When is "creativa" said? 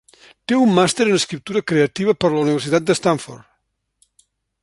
1.71-2.17